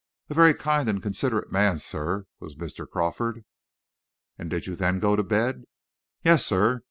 [0.31, 2.89] A very kind and considerate man, sir, was Mr.
[2.89, 3.45] Crawford."
[4.35, 5.65] "And did you then go to bed?"
[6.23, 6.79] "Yes, sir.